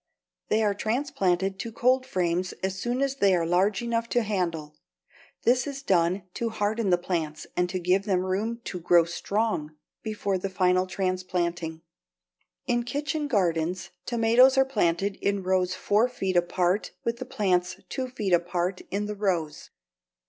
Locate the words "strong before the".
9.05-10.49